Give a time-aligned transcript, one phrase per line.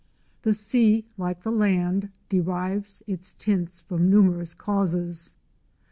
[0.41, 5.35] The sea, like the land, derives its tints from numerous causes.